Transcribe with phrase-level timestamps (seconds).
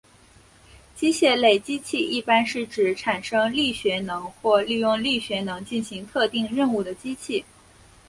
[0.95, 7.45] 机械类机器一般是指产生力学能或是利用力学能进行特定任务的机器。